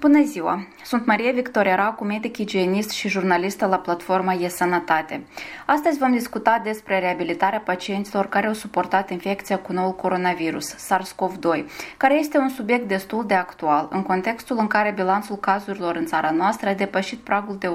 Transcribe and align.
Bună 0.00 0.22
ziua! 0.24 0.66
Sunt 0.84 1.06
Maria 1.06 1.32
Victoria 1.32 1.74
Racu, 1.74 2.04
medic 2.04 2.36
igienist 2.36 2.90
și 2.90 3.08
jurnalistă 3.08 3.66
la 3.66 3.78
platforma 3.78 4.32
E 4.32 4.48
Sănătate. 4.48 5.22
Astăzi 5.66 5.98
vom 5.98 6.12
discuta 6.12 6.60
despre 6.64 6.98
reabilitarea 6.98 7.58
pacienților 7.58 8.28
care 8.28 8.46
au 8.46 8.52
suportat 8.52 9.10
infecția 9.10 9.58
cu 9.58 9.72
noul 9.72 9.94
coronavirus, 9.94 10.74
SARS-CoV-2, 10.74 11.64
care 11.96 12.18
este 12.18 12.38
un 12.38 12.48
subiect 12.48 12.88
destul 12.88 13.26
de 13.26 13.34
actual, 13.34 13.88
în 13.90 14.02
contextul 14.02 14.56
în 14.58 14.66
care 14.66 14.92
bilanțul 14.96 15.36
cazurilor 15.36 15.96
în 15.96 16.06
țara 16.06 16.30
noastră 16.30 16.68
a 16.68 16.74
depășit 16.74 17.18
pragul 17.18 17.56
de 17.58 17.70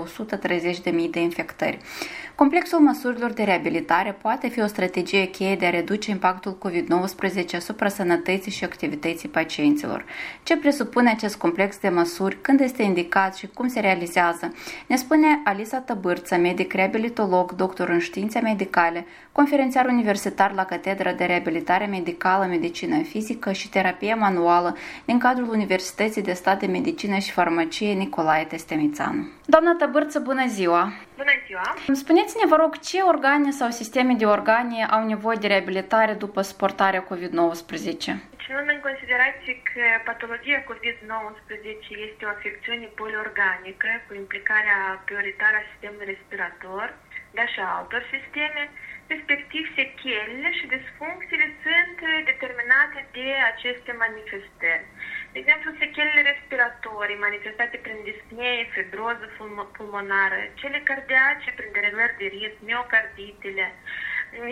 130.000 0.91 1.09
de 1.11 1.19
infectări. 1.19 1.77
Complexul 2.35 2.79
măsurilor 2.79 3.31
de 3.31 3.43
reabilitare 3.43 4.17
poate 4.21 4.47
fi 4.47 4.61
o 4.61 4.67
strategie 4.67 5.25
cheie 5.25 5.55
de 5.55 5.65
a 5.65 5.69
reduce 5.69 6.11
impactul 6.11 6.57
COVID-19 6.57 7.55
asupra 7.55 7.87
sănătății 7.89 8.51
și 8.51 8.63
activității 8.63 9.29
pacienților. 9.29 10.05
Ce 10.43 10.57
presupune 10.57 11.09
acest 11.09 11.35
complex 11.35 11.79
de 11.79 11.89
măsuri, 11.89 12.13
când 12.41 12.59
este 12.59 12.83
indicat 12.83 13.35
și 13.35 13.47
cum 13.47 13.67
se 13.67 13.79
realizează, 13.79 14.53
ne 14.87 14.95
spune 14.95 15.41
Alisa 15.43 15.77
Tăbârță, 15.77 16.35
medic 16.35 16.73
reabilitolog, 16.73 17.51
doctor 17.51 17.89
în 17.89 17.99
științe 17.99 18.39
medicale, 18.39 19.05
conferențiar 19.31 19.85
universitar 19.85 20.53
la 20.53 20.65
Catedra 20.65 21.11
de 21.11 21.25
Reabilitare 21.25 21.85
Medicală, 21.85 22.45
Medicină 22.45 23.01
Fizică 23.01 23.51
și 23.51 23.69
Terapie 23.69 24.13
Manuală 24.13 24.75
din 25.05 25.19
cadrul 25.19 25.49
Universității 25.49 26.21
de 26.21 26.33
Stat 26.33 26.59
de 26.59 26.65
Medicină 26.65 27.17
și 27.17 27.31
Farmacie 27.31 27.93
Nicolae 27.93 28.43
Testemițanu. 28.43 29.27
Doamna 29.45 29.75
Tăbârță, 29.79 30.19
bună 30.19 30.47
ziua! 30.47 30.93
Bună 31.17 31.34
ziua! 31.55 31.95
Spuneți-ne, 32.03 32.45
vă 32.51 32.55
rog, 32.55 32.79
ce 32.89 32.99
organe 33.01 33.51
sau 33.59 33.69
sisteme 33.69 34.13
de 34.13 34.25
organe 34.25 34.79
au 34.95 35.03
nevoie 35.13 35.37
de 35.41 35.47
reabilitare 35.47 36.13
după 36.13 36.41
suportarea 36.41 37.05
COVID-19? 37.09 38.03
Luând 38.53 38.69
în 38.75 38.81
considerație 38.89 39.53
că 39.71 39.83
patologia 40.09 40.59
COVID-19 40.69 41.87
este 42.07 42.21
o 42.25 42.33
afecțiune 42.37 42.87
poliorganică 43.01 43.89
cu 44.07 44.13
implicarea 44.23 44.79
prioritară 45.07 45.55
a 45.59 45.67
sistemului 45.71 46.11
respirator, 46.13 46.87
dar 47.37 47.47
și 47.53 47.59
a 47.59 47.75
altor 47.79 48.03
sisteme, 48.15 48.63
respectiv 49.13 49.63
sechelele 49.79 50.49
și 50.57 50.73
disfuncțiile 50.75 51.47
sunt 51.65 51.97
determinate 52.31 52.99
de 53.17 53.27
aceste 53.51 53.91
manifestări. 54.03 54.85
De 55.35 55.41
exemplu, 55.41 55.69
sechelele 55.79 56.21
respiratorii 56.31 57.23
manifestate 57.27 57.77
prin 57.77 57.99
dispnee, 58.09 58.69
fibroză 58.73 59.27
pulmonară, 59.75 60.39
cele 60.53 60.79
cardiace 60.89 61.49
prin 61.55 61.71
dereglări 61.71 62.17
de 62.17 62.27
ritm, 62.33 62.65
miocarditele, 62.65 63.67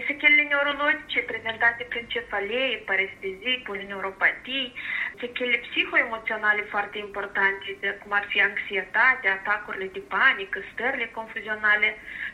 sechelele 0.07 0.45
neurologice 0.51 1.19
prezentate 1.31 1.83
prin 1.91 2.05
cefalee, 2.13 2.83
parestezii, 2.89 3.63
polineuropatii, 3.67 4.73
sechele 5.21 5.57
psihoemoționale 5.65 6.63
foarte 6.73 6.97
importante, 7.07 7.65
cum 8.01 8.11
ar 8.19 8.25
fi 8.31 8.37
anxietate, 8.49 9.25
atacurile 9.27 9.87
de 9.95 10.03
panică, 10.15 10.57
stările 10.71 11.07
confuzionale 11.17 11.89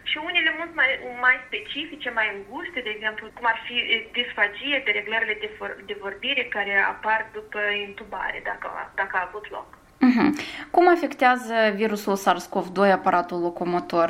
și 0.10 0.18
unele 0.30 0.52
mult 0.60 0.72
mai, 0.80 0.90
mai 1.26 1.36
specifice, 1.48 2.10
mai 2.20 2.28
înguste, 2.36 2.80
de 2.88 2.92
exemplu, 2.96 3.26
cum 3.38 3.46
ar 3.54 3.60
fi 3.66 3.76
disfagie, 4.20 4.78
dereglările 4.88 5.36
de, 5.44 5.50
de 5.90 5.96
vorbire 6.06 6.44
care 6.56 6.74
apar 6.94 7.20
după 7.38 7.60
intubare, 7.88 8.40
dacă, 8.50 8.68
dacă 9.02 9.14
a 9.18 9.28
avut 9.30 9.46
loc. 9.58 9.70
Uh-huh. 10.08 10.30
Cum 10.72 10.90
afectează 10.90 11.56
virusul 11.76 12.18
SARS-CoV-2 12.24 12.92
aparatul 12.92 13.40
locomotor? 13.40 14.10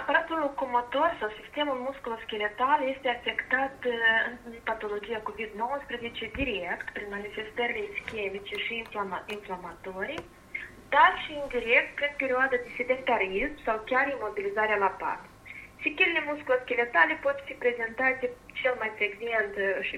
Aparatul 0.00 0.38
locomotor 0.46 1.16
sau 1.20 1.28
sistemul 1.40 1.78
musculoscheletal 1.88 2.78
este 2.94 3.08
afectat 3.08 3.76
uh, 3.86 3.94
în 4.46 4.54
patologia 4.70 5.20
COVID-19 5.28 6.30
direct 6.40 6.86
prin 6.96 7.08
manifestările 7.16 7.82
ischemice 7.92 8.56
și 8.64 8.84
inflamatorii, 9.36 10.22
dar 10.94 11.12
și 11.22 11.32
indirect 11.42 11.94
prin 11.94 12.14
perioada 12.22 12.56
de 12.64 12.70
sedentarism 12.76 13.54
sau 13.66 13.76
chiar 13.90 14.06
imobilizarea 14.08 14.82
la 14.86 14.92
pat. 15.02 15.20
Sechelele 15.82 16.22
musculoscheletale 16.30 17.14
pot 17.26 17.36
fi 17.46 17.52
prezentate 17.64 18.24
cel 18.62 18.74
mai 18.78 18.90
frecvent 18.98 19.54
uh, 19.56 19.68
și 19.88 19.96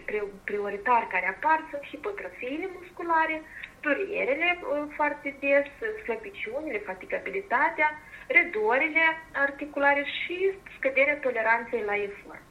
prioritar 0.51 1.03
care 1.15 1.27
apar 1.29 1.59
sunt 1.71 1.83
hipotrofiile 1.91 2.69
musculare, 2.79 3.37
durierele 3.85 4.49
uh, 4.59 4.67
foarte 4.97 5.29
des, 5.41 5.67
slăbiciunile, 6.05 6.79
fatigabilitatea, 6.91 7.89
redorile 8.27 9.05
articulare 9.33 10.05
și 10.19 10.37
scăderea 10.77 11.17
toleranței 11.17 11.83
la 11.87 11.95
efort. 11.95 12.45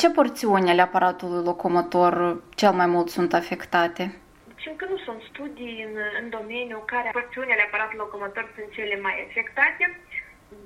Ce 0.00 0.10
porțiuni 0.10 0.70
ale 0.70 0.82
aparatului 0.82 1.44
locomotor 1.44 2.12
cel 2.54 2.72
mai 2.72 2.86
mult 2.86 3.08
sunt 3.08 3.34
afectate? 3.34 4.04
Deci 4.48 4.66
încă 4.72 4.84
nu 4.92 4.98
sunt 5.06 5.20
studii 5.30 5.76
în, 5.88 5.94
în 6.20 6.26
domeniu 6.36 6.78
care 6.92 7.08
porțiunile 7.12 7.62
aparatului 7.68 8.04
locomotor 8.04 8.44
sunt 8.54 8.68
cele 8.76 8.96
mai 9.06 9.16
afectate, 9.28 9.84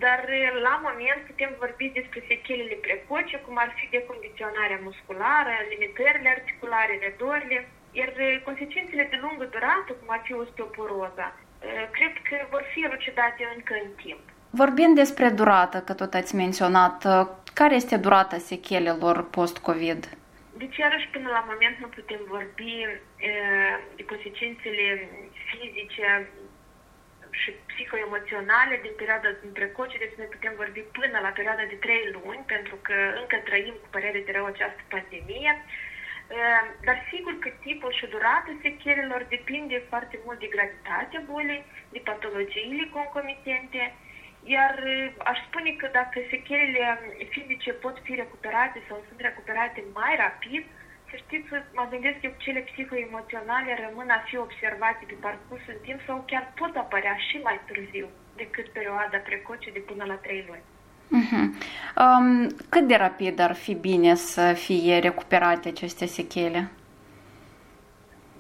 dar 0.05 0.21
la 0.67 0.75
moment 0.87 1.21
putem 1.31 1.51
vorbi 1.65 1.87
despre 1.99 2.21
sechelele 2.31 2.77
precoce, 2.87 3.37
cum 3.47 3.57
ar 3.65 3.71
fi 3.79 3.85
decondiționarea 3.97 4.85
musculară, 4.89 5.55
limitările 5.73 6.31
articulare, 6.39 6.95
redorile, 7.07 7.59
iar 7.99 8.11
consecințele 8.49 9.05
de 9.13 9.19
lungă 9.25 9.45
durată, 9.55 9.91
cum 9.99 10.09
ar 10.17 10.21
fi 10.27 10.33
osteoporoza, 10.43 11.29
Eh, 11.35 11.44
cred 11.97 12.15
că 12.29 12.37
vor 12.51 12.65
fi 12.73 12.85
elucidate 12.85 13.43
încă 13.57 13.75
în 13.85 13.91
timp. 14.03 14.21
Vorbind 14.51 14.95
despre 14.95 15.29
durată, 15.29 15.79
că 15.87 15.93
tot 15.95 16.15
ați 16.15 16.35
menționat, 16.35 17.05
eh, 17.05 17.27
care 17.55 17.75
este 17.75 17.97
durata 17.97 18.39
sechelelor 18.39 19.31
post-COVID? 19.31 20.03
Deci, 20.57 20.77
iarăși, 20.77 21.09
până 21.09 21.29
la 21.37 21.45
moment 21.51 21.77
nu 21.79 21.87
putem 21.99 22.21
vorbi 22.29 22.75
eh, 23.17 23.77
de 23.97 24.05
consecințele 24.05 25.09
fizice 25.49 26.29
și 27.31 27.51
psihoemoționale 27.71 28.75
din 28.83 28.95
perioada 28.97 29.29
precoce, 29.53 29.99
deci 29.99 30.19
noi 30.21 30.27
putem 30.35 30.53
vorbi 30.57 30.81
până 30.99 31.19
la 31.27 31.29
perioada 31.39 31.65
de 31.73 31.79
3 31.87 32.17
luni, 32.17 32.43
pentru 32.55 32.77
că 32.87 32.97
încă 33.21 33.37
trăim 33.49 33.75
cu 33.83 33.89
părere 33.91 34.21
de 34.27 34.33
rău 34.37 34.47
această 34.47 34.83
pandemie 34.95 35.53
Ehm, 35.57 35.94
dar 36.87 36.99
sigur 37.13 37.39
că 37.39 37.49
tipul 37.49 37.93
și 37.93 38.07
durata 38.07 38.53
sechelelor 38.63 39.27
depinde 39.29 39.83
foarte 39.89 40.19
mult 40.25 40.39
de 40.39 40.53
gravitatea 40.55 41.23
bolii, 41.31 41.65
de 41.93 42.01
patologiile 42.05 42.89
concomitente, 42.93 43.95
iar 44.45 44.75
eh, 44.87 45.13
aș 45.31 45.39
spune 45.49 45.71
că 45.81 45.89
dacă 45.93 46.19
sechelele 46.31 46.99
fizice 47.29 47.73
pot 47.73 47.97
fi 48.03 48.15
recuperate 48.15 48.83
sau 48.89 49.05
sunt 49.09 49.21
recuperate 49.21 49.85
mai 49.93 50.15
rapid, 50.17 50.65
să 51.11 51.17
știți, 51.17 51.49
mă 51.79 51.87
gândesc 51.91 52.19
eu 52.23 52.35
cele 52.37 52.61
psihoemoționale 52.61 53.87
rămân 53.87 54.11
a 54.11 54.21
fi 54.29 54.37
observate 54.37 55.05
pe 55.07 55.17
parcursul 55.21 55.77
timp 55.83 56.01
sau 56.07 56.25
chiar 56.27 56.53
pot 56.55 56.77
apărea 56.77 57.17
și 57.29 57.37
mai 57.43 57.61
târziu 57.67 58.09
decât 58.37 58.69
perioada 58.69 59.19
precoce 59.19 59.71
de 59.71 59.79
până 59.79 60.05
la 60.05 60.15
3 60.15 60.45
luni. 60.49 60.63
Uh-huh. 61.21 61.47
Um, 62.03 62.49
cât 62.69 62.87
de 62.87 62.95
rapid 62.95 63.39
ar 63.39 63.55
fi 63.55 63.75
bine 63.75 64.15
să 64.15 64.53
fie 64.53 64.99
recuperate 64.99 65.69
aceste 65.69 66.07
sechele? 66.07 66.71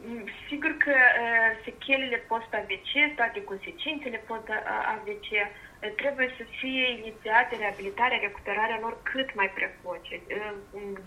Mm, 0.06 0.24
sigur 0.48 0.72
că 0.84 0.94
uh, 0.94 1.50
sechelele 1.64 2.16
post-AVC, 2.16 2.90
toate 3.16 3.44
consecințele 3.50 4.18
post-AVC, 4.28 5.28
uh, 5.32 5.90
trebuie 6.00 6.28
să 6.38 6.44
fie 6.60 6.84
inițiate 6.98 7.52
reabilitarea, 7.62 8.24
recuperarea 8.28 8.78
lor 8.84 8.94
cât 9.12 9.28
mai 9.34 9.50
precoce. 9.58 10.14
Uh, 10.20 10.54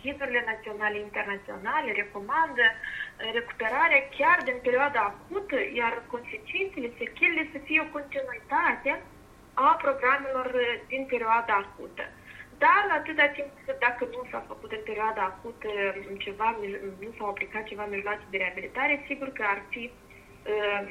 ghidurile 0.01 0.43
naționale 0.51 0.97
internaționale 1.07 1.89
recomandă 2.03 2.65
uh, 2.71 3.29
recuperarea 3.37 4.01
chiar 4.17 4.37
din 4.47 4.57
perioada 4.65 4.99
acută, 5.11 5.57
iar 5.81 5.93
consecințele, 6.13 6.87
sechelele 7.01 7.43
să 7.53 7.59
fie 7.67 7.79
o 7.85 7.93
continuitate 7.97 8.91
a 9.65 9.69
programelor 9.85 10.47
din 10.91 11.03
perioada 11.11 11.53
acută. 11.63 12.03
Dar 12.63 12.83
atâta 12.99 13.25
timp 13.35 13.49
cât 13.65 13.77
dacă 13.87 14.03
nu 14.15 14.21
s-a 14.31 14.41
făcut 14.51 14.71
în 14.77 14.83
perioada 14.89 15.23
acută 15.31 15.69
ceva, 16.25 16.47
nu 17.05 17.11
s-au 17.17 17.27
aplicat 17.29 17.63
ceva 17.71 17.85
mijloace 17.95 18.25
de 18.29 18.37
reabilitare, 18.37 19.05
sigur 19.09 19.29
că 19.37 19.43
ar 19.53 19.61
fi 19.73 19.83
uh, 19.91 20.81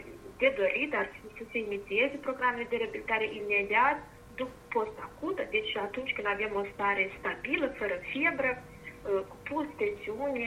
de 0.43 0.49
dorit, 0.61 0.91
ar 0.95 1.09
fi 1.13 1.21
să 1.39 1.45
se 1.51 1.59
inițieze 1.59 2.17
programele 2.27 2.67
de 2.71 2.77
reabilitare 2.77 3.27
imediat 3.41 3.99
după 4.41 4.57
post-acută, 4.75 5.43
deci 5.51 5.77
atunci 5.87 6.13
când 6.15 6.27
avem 6.31 6.53
o 6.61 6.65
stare 6.73 7.05
stabilă, 7.19 7.67
fără 7.81 7.97
febră, 8.13 8.51
uh, 8.63 9.21
cu 9.31 9.37
puls, 9.47 9.69
tensiune, 9.81 10.47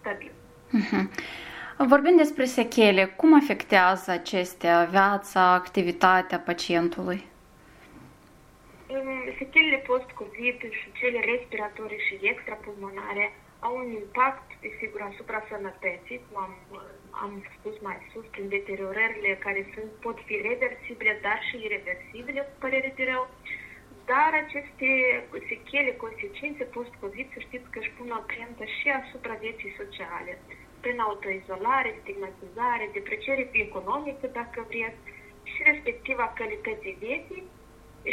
stabil. 0.00 0.32
Uh-huh. 0.80 1.04
Vorbind 1.92 2.16
despre 2.16 2.44
sechele, 2.44 3.04
cum 3.04 3.34
afectează 3.34 4.10
acestea 4.10 4.76
viața, 4.90 5.52
activitatea 5.52 6.38
pacientului? 6.38 7.32
Sechelele 9.38 9.80
post-COVID 9.90 10.58
și 10.80 10.88
cele 11.00 11.20
respiratorii 11.32 12.06
și 12.06 12.18
extrapulmonare 12.32 13.26
au 13.66 13.76
un 13.82 13.90
impact, 14.02 14.48
desigur, 14.60 15.00
asupra 15.10 15.40
sănătății, 15.50 16.20
cum 16.24 16.36
am, 16.46 16.54
am 17.10 17.32
spus 17.56 17.74
mai 17.86 17.98
sus, 18.12 18.26
prin 18.34 18.48
deteriorările 18.48 19.42
care 19.46 19.62
sunt, 19.74 19.90
pot 20.06 20.18
fi 20.26 20.34
reversibile, 20.50 21.18
dar 21.22 21.38
și 21.48 21.56
irreversibile, 21.66 22.40
cu 22.40 22.54
părere 22.64 22.92
de 22.96 23.04
rău. 23.12 23.24
Dar 24.10 24.30
aceste 24.44 24.88
sechele, 25.48 25.92
consecințe 26.04 26.64
post-COVID, 26.64 27.26
să 27.32 27.38
știți 27.40 27.70
că 27.70 27.78
își 27.78 27.94
pun 27.96 28.08
o 28.10 28.14
amprentă 28.14 28.64
și 28.76 28.88
asupra 29.02 29.34
vieții 29.44 29.76
sociale. 29.80 30.32
prin 30.80 30.98
autoizolare, 31.00 31.98
stigmatizare, 32.00 32.90
depreciere 32.92 33.48
economică, 33.52 34.26
dacă 34.26 34.66
vreți, 34.68 35.02
și 35.52 35.60
respectiva 35.70 36.32
calității 36.40 36.96
vieții. 37.06 37.44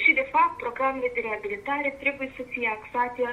Și, 0.04 0.12
de 0.14 0.28
fapt, 0.34 0.56
programele 0.64 1.12
de 1.14 1.22
reabilitare 1.28 1.90
trebuie 2.04 2.30
să 2.38 2.44
fie 2.54 2.70
axate 2.78 3.24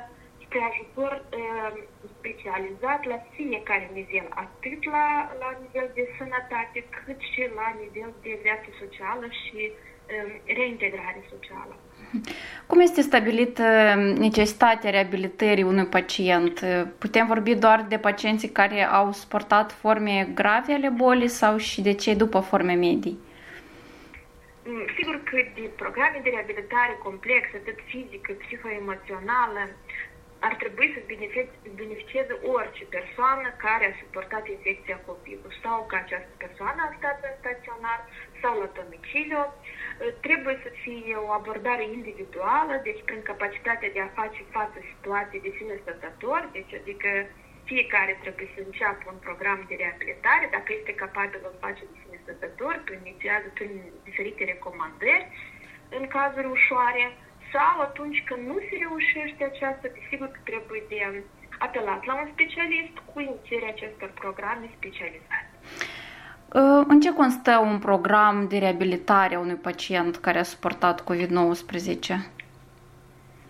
spre 0.45 0.61
ajutor 0.71 1.13
uh, 1.23 1.73
specializat 2.19 3.01
la 3.13 3.19
fiecare 3.37 3.91
nivel, 3.95 4.27
atât 4.45 4.81
la, 4.95 5.07
la 5.43 5.51
nivel 5.65 5.91
de 5.99 6.05
sănătate, 6.19 6.79
cât 6.97 7.19
și 7.33 7.41
la 7.61 7.69
nivel 7.83 8.11
de 8.23 8.33
viață 8.43 8.69
socială 8.83 9.27
și 9.43 9.61
uh, 9.71 10.31
reintegrare 10.59 11.23
socială. 11.33 11.75
Cum 12.67 12.81
este 12.81 13.01
stabilită 13.01 13.65
necesitatea 14.19 14.91
reabilitării 14.91 15.63
unui 15.63 15.87
pacient? 15.87 16.55
Putem 16.99 17.27
vorbi 17.27 17.55
doar 17.55 17.87
de 17.89 17.99
pacienții 17.99 18.49
care 18.49 18.85
au 18.85 19.13
suportat 19.13 19.73
forme 19.73 20.29
grave 20.35 20.73
ale 20.73 20.89
bolii 20.89 21.29
sau 21.29 21.57
și 21.57 21.81
de 21.81 21.93
cei 21.93 22.17
după 22.17 22.39
forme 22.41 22.75
medii? 22.75 23.19
Mm, 24.71 24.87
sigur 24.99 25.17
că 25.29 25.37
de 25.59 25.67
programe 25.83 26.19
de 26.23 26.31
reabilitare 26.35 26.95
complexe, 27.07 27.55
atât 27.57 27.79
fizică, 27.93 28.31
psihoemoțională, 28.33 29.63
ar 30.47 30.55
trebui 30.63 30.89
să 30.95 31.01
beneficieze 31.83 32.35
orice 32.57 32.85
persoană 32.97 33.49
care 33.67 33.85
a 33.87 33.99
suportat 34.03 34.45
infecția 34.49 34.99
copilului 35.09 35.61
sau 35.63 35.79
că 35.89 35.95
această 35.97 36.33
persoană 36.45 36.81
a 36.85 36.95
stat 36.99 37.19
în 37.29 37.35
staționar 37.41 38.01
sau 38.43 38.53
la 38.61 38.69
domiciliu. 38.79 39.43
Trebuie 40.27 40.57
să 40.65 40.71
fie 40.83 41.15
o 41.27 41.29
abordare 41.39 41.85
individuală, 41.99 42.75
deci 42.89 43.03
prin 43.09 43.23
capacitatea 43.31 43.91
de 43.97 44.01
a 44.01 44.17
face 44.21 44.41
față 44.57 44.79
situației 44.93 45.45
de 45.47 45.53
sine 45.59 45.75
stătător, 45.83 46.41
deci 46.57 46.73
adică 46.81 47.11
fiecare 47.71 48.13
trebuie 48.25 48.49
să 48.55 48.61
înceapă 48.63 49.05
un 49.15 49.21
program 49.29 49.61
de 49.69 49.75
reabilitare, 49.83 50.45
dacă 50.57 50.69
este 50.79 50.93
capabil 51.03 51.39
să 51.43 51.65
face 51.67 51.83
de 51.91 51.99
sine 52.29 52.37
stătător, 52.37 52.81
prin, 52.85 53.01
prin 53.55 53.71
diferite 54.05 54.45
recomandări, 54.45 55.29
în 55.99 56.07
cazuri 56.07 56.47
ușoare, 56.57 57.05
sau 57.53 57.81
atunci 57.81 58.25
când 58.29 58.47
nu 58.47 58.57
se 58.67 58.75
reușește 58.85 59.45
aceasta, 59.45 59.87
desigur 59.97 60.29
că 60.33 60.41
trebuie 60.45 60.83
de 60.89 61.23
apelat 61.59 62.05
la 62.05 62.15
un 62.21 62.29
specialist 62.33 62.95
cu 63.09 63.21
inițierea 63.21 63.69
acestor 63.69 64.11
programe 64.23 64.67
specializate. 64.79 65.51
Uh, 66.59 66.85
în 66.93 67.01
ce 67.01 67.13
constă 67.13 67.53
un 67.71 67.79
program 67.79 68.47
de 68.49 68.59
reabilitare 68.59 69.35
a 69.35 69.39
unui 69.39 69.61
pacient 69.69 70.17
care 70.17 70.39
a 70.39 70.51
suportat 70.53 70.97
COVID-19? 71.09 72.07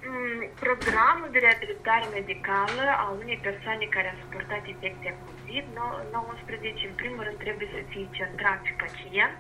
Mm, 0.09 0.41
programul 0.65 1.29
de 1.31 1.39
reabilitare 1.39 2.07
medicală 2.13 2.85
a 3.03 3.17
unei 3.23 3.39
persoane 3.43 3.85
care 3.91 4.09
a 4.09 4.21
suportat 4.23 4.67
infecția 4.67 5.15
COVID-19, 5.49 6.89
în 6.91 6.97
primul 7.03 7.23
rând, 7.25 7.39
trebuie 7.39 7.69
să 7.75 7.81
fie 7.93 8.07
centrat 8.19 8.61
pe 8.63 8.75
pacient, 8.83 9.39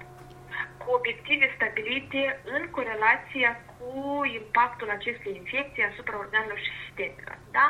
cu 0.80 0.86
obiective 0.98 1.46
stabilite 1.56 2.22
în 2.54 2.62
corelația 2.76 3.50
cu 3.74 3.90
impactul 4.40 4.90
acestei 4.90 5.34
infecții 5.40 5.88
asupra 5.90 6.18
organelor 6.24 6.58
și 6.66 6.72
sistemelor, 6.80 7.38
da? 7.58 7.66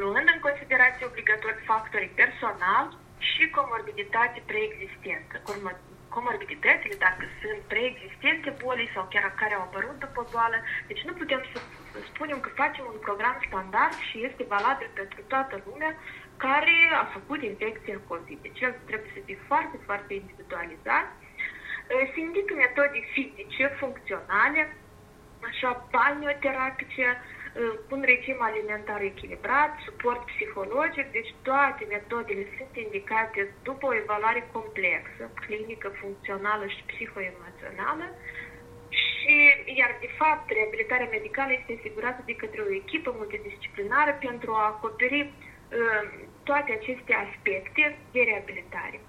luând 0.00 0.28
în 0.34 0.40
considerație 0.46 1.06
obligatoriu 1.10 1.68
factorii 1.72 2.16
personal 2.22 2.86
și 3.30 3.50
comorbiditate 3.56 4.38
preexistentă. 4.50 5.34
Comorbiditățile, 6.16 6.94
dacă 7.06 7.24
sunt 7.40 7.60
preexistente 7.72 8.50
bolii 8.62 8.92
sau 8.94 9.04
chiar 9.12 9.34
care 9.40 9.54
au 9.54 9.64
apărut 9.68 9.98
după 10.06 10.22
boală, 10.32 10.58
deci 10.86 11.02
nu 11.08 11.12
putem 11.12 11.40
să 11.52 11.58
spunem 12.10 12.38
că 12.40 12.50
facem 12.62 12.84
un 12.92 12.98
program 13.08 13.36
standard 13.46 13.98
și 14.08 14.24
este 14.28 14.42
valabil 14.54 14.90
pentru 15.00 15.20
toată 15.32 15.54
lumea 15.66 15.92
care 16.36 16.76
a 17.02 17.04
făcut 17.16 17.40
infecția 17.42 18.00
COVID. 18.08 18.38
Deci 18.46 18.60
el 18.60 18.74
trebuie 18.88 19.10
să 19.14 19.20
fie 19.26 19.38
foarte, 19.48 19.76
foarte 19.86 20.12
individualizat 20.14 21.06
se 21.88 22.20
indică 22.20 22.54
metode 22.54 23.00
fizice, 23.12 23.66
funcționale, 23.80 24.62
așa, 25.48 25.88
balneoterapice, 25.90 27.06
cu 27.16 27.37
un 27.94 28.02
regim 28.12 28.38
alimentar 28.48 29.00
echilibrat, 29.12 29.72
suport 29.86 30.20
psihologic, 30.32 31.06
deci 31.18 31.32
toate 31.48 31.82
metodele 31.94 32.44
sunt 32.56 32.72
indicate 32.84 33.40
după 33.68 33.84
o 33.86 33.98
evaluare 34.02 34.42
complexă, 34.56 35.22
clinică, 35.44 35.88
funcțională 36.00 36.64
și 36.74 36.82
psihoemoțională, 36.90 38.06
și, 39.04 39.36
iar 39.80 39.90
de 40.04 40.10
fapt, 40.20 40.46
reabilitarea 40.58 41.08
medicală 41.16 41.52
este 41.52 41.76
asigurată 41.78 42.22
de 42.26 42.34
către 42.42 42.60
o 42.66 42.74
echipă 42.82 43.10
multidisciplinară 43.16 44.12
pentru 44.26 44.50
a 44.52 44.64
acoperi 44.72 45.20
uh, 45.20 46.02
toate 46.42 46.70
aceste 46.78 47.12
aspecte 47.24 47.98
de 48.12 48.20
reabilitare. 48.30 49.00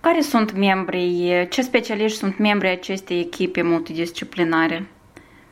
Care 0.00 0.20
sunt 0.20 0.52
membrii, 0.52 1.48
ce 1.48 1.62
specialiști 1.62 2.18
sunt 2.18 2.38
membrii 2.38 2.70
acestei 2.70 3.20
echipe 3.20 3.62
multidisciplinare? 3.62 4.86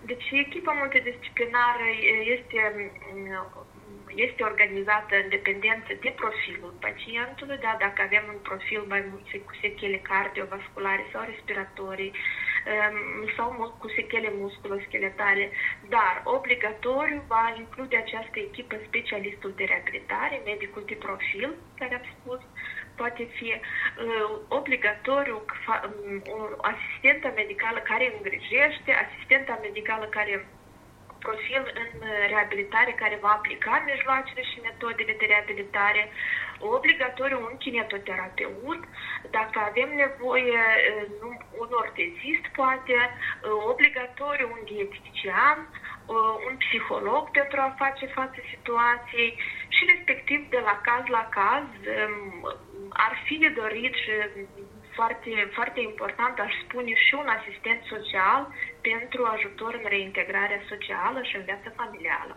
Deci 0.07 0.31
echipa 0.31 0.73
multidisciplinară 0.73 1.89
este, 2.35 2.59
este 4.27 4.43
organizată 4.43 5.15
în 5.23 5.29
dependență 5.29 5.93
de 6.01 6.11
profilul 6.23 6.75
pacientului, 6.81 7.59
da? 7.67 7.77
dacă 7.79 8.03
avem 8.03 8.25
un 8.35 8.41
profil 8.49 8.83
mai 8.89 9.03
mult 9.11 9.27
cu 9.47 9.55
sechele 9.61 9.97
cardiovasculare 9.97 11.05
sau 11.13 11.23
respiratorii, 11.33 12.13
um, 12.15 13.29
sau 13.37 13.77
cu 13.81 13.89
sechele 13.89 14.31
musculoscheletale, 14.43 15.51
dar 15.89 16.15
obligatoriu 16.25 17.23
va 17.27 17.55
include 17.57 17.97
această 17.97 18.39
echipă 18.39 18.75
specialistul 18.89 19.53
de 19.57 19.65
reabilitare, 19.65 20.43
medicul 20.45 20.83
de 20.87 20.95
profil, 21.07 21.55
care 21.79 21.95
am 21.95 22.07
spus, 22.15 22.41
poate 22.97 23.25
fi 23.37 23.49
uh, 23.55 24.31
obligatoriu 24.49 25.45
um, 25.45 26.23
o 26.27 26.67
asistentă 26.73 27.33
medicală 27.35 27.79
care 27.79 28.13
îngrijește, 28.17 28.91
asistenta 29.05 29.59
medicală 29.63 30.07
care 30.07 30.47
profil 31.27 31.63
în 31.83 31.91
reabilitare 32.33 32.93
care 33.03 33.17
va 33.25 33.33
aplica 33.39 33.83
mijloacele 33.87 34.43
și 34.51 34.65
metodele 34.69 35.15
de 35.19 35.27
reabilitare, 35.33 36.03
obligatoriu 36.59 37.39
un 37.49 37.57
kinetoterapeut, 37.65 38.81
dacă 39.31 39.57
avem 39.69 39.91
nevoie, 40.05 40.61
uh, 40.83 41.37
un 41.63 41.71
ortezist 41.83 42.45
poate, 42.59 42.99
uh, 43.09 43.51
obligatoriu 43.73 44.49
un 44.57 44.63
dietetician, 44.71 45.59
uh, 45.69 46.35
un 46.49 46.55
psiholog 46.65 47.23
pentru 47.39 47.59
a 47.61 47.75
face 47.83 48.07
față 48.07 48.39
situației 48.53 49.31
și 49.69 49.83
respectiv 49.93 50.41
de 50.55 50.61
la 50.69 50.75
caz 50.89 51.05
la 51.19 51.25
caz 51.39 51.67
um, 51.95 52.66
ar 53.07 53.23
fi 53.25 53.35
de 53.45 53.49
dorit 53.49 53.95
și 53.95 54.11
foarte, 54.99 55.31
foarte 55.55 55.81
important, 55.81 56.35
aș 56.39 56.53
spune, 56.65 56.93
și 57.07 57.15
un 57.23 57.29
asistent 57.39 57.81
social 57.95 58.43
pentru 58.89 59.21
ajutor 59.35 59.73
în 59.75 59.89
reintegrarea 59.89 60.61
socială 60.69 61.19
și 61.23 61.37
în 61.37 61.45
viața 61.51 61.71
familială. 61.81 62.35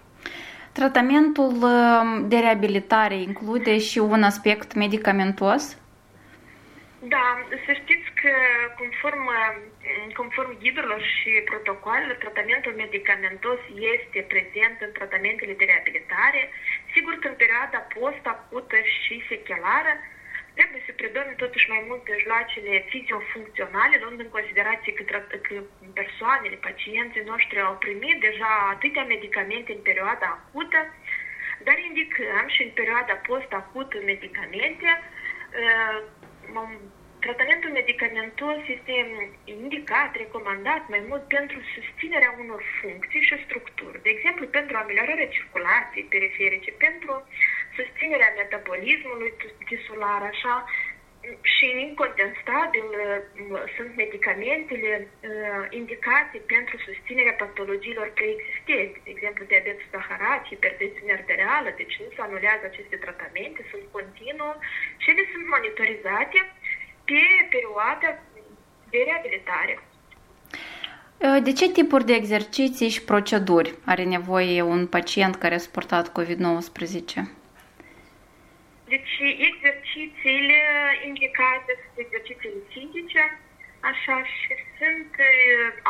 Tratamentul 0.80 1.52
um, 1.64 2.28
de 2.32 2.38
reabilitare 2.40 3.18
include 3.30 3.74
și 3.90 4.00
un 4.00 4.24
aspect 4.32 4.74
medicamentos? 4.74 5.64
Da, 7.16 7.28
să 7.66 7.72
știți 7.82 8.10
că 8.22 8.34
conform, 8.82 9.24
conform 10.20 10.52
ghidurilor 10.64 11.02
și 11.16 11.30
protocolelor, 11.52 12.16
tratamentul 12.26 12.74
medicamentos 12.86 13.60
este 13.96 14.20
prezent 14.34 14.78
în 14.86 14.92
tratamentele 14.98 15.54
de 15.60 15.66
reabilitare. 15.72 16.42
Sigur 16.94 17.14
că 17.20 17.28
în 17.28 17.38
perioada 17.44 17.80
post-acută 17.96 18.78
și 18.98 19.16
sechelară, 19.32 19.94
trebuie 20.60 20.84
să 20.86 21.00
predăm 21.02 21.28
totuși 21.44 21.70
mai 21.74 21.82
mult 21.88 22.04
mijloacele 22.16 22.74
fiziofuncționale, 22.94 23.96
luând 24.02 24.20
în 24.20 24.32
considerație 24.38 24.92
că, 24.94 25.04
că 25.48 25.56
persoanele, 26.02 26.66
pacienții 26.68 27.30
noștri 27.32 27.60
au 27.68 27.76
primit 27.86 28.18
deja 28.28 28.52
atâtea 28.74 29.06
medicamente 29.14 29.70
în 29.74 29.82
perioada 29.90 30.28
acută, 30.38 30.80
dar 31.66 31.78
indicăm 31.90 32.46
și 32.56 32.62
în 32.64 32.72
perioada 32.80 33.14
post-acută 33.30 33.96
medicamente. 34.12 34.90
Uh, 35.00 35.98
tratamentul 37.26 37.72
medicamentos 37.82 38.58
este 38.76 38.94
indicat, 39.44 40.12
recomandat 40.16 40.84
mai 40.94 41.02
mult 41.10 41.24
pentru 41.38 41.58
susținerea 41.76 42.36
unor 42.40 42.62
funcții 42.82 43.28
și 43.28 43.44
structuri. 43.46 44.02
De 44.06 44.10
exemplu, 44.16 44.46
pentru 44.48 44.78
ameliorarea 44.78 45.34
circulației 45.38 46.12
periferice, 46.14 46.72
pentru 46.72 47.12
susținerea 47.80 48.38
metabolismului 48.42 49.32
tisular, 49.70 50.22
așa, 50.32 50.56
și 51.56 51.66
incontestabil 51.88 52.88
sunt 53.76 53.92
medicamentele 54.04 54.92
uh, 55.02 55.66
indicate 55.80 56.38
pentru 56.54 56.76
susținerea 56.88 57.40
patologiilor 57.44 58.08
preexistente, 58.20 58.98
de 59.04 59.10
exemplu 59.16 59.44
diabetul 59.52 59.92
zaharat, 59.96 60.42
hipertensiune 60.52 61.14
arterială, 61.20 61.70
deci 61.82 61.96
nu 62.02 62.10
se 62.16 62.22
anulează 62.28 62.64
aceste 62.68 62.96
tratamente, 63.06 63.60
sunt 63.72 63.86
continuă 63.98 64.54
și 65.02 65.10
ele 65.12 65.24
sunt 65.34 65.46
monitorizate 65.56 66.40
pe 67.10 67.22
perioada 67.54 68.10
de 68.92 69.00
reabilitare. 69.08 69.74
Uh, 71.26 71.40
de 71.44 71.52
ce 71.60 71.72
tipuri 71.72 72.06
de 72.06 72.14
exerciții 72.14 72.90
și 72.96 73.04
proceduri 73.12 73.76
are 73.86 74.04
nevoie 74.04 74.62
un 74.62 74.88
pacient 74.88 75.36
care 75.36 75.56
a 75.56 75.66
suportat 75.68 76.06
COVID-19? 76.18 77.39
Deci 79.20 79.48
exercițiile 79.52 80.62
indicate 81.06 81.72
sunt 81.82 81.98
exercițiile 82.06 82.62
fizice, 82.74 83.24
așa 83.92 84.18
și 84.36 84.54
sunt, 84.78 85.12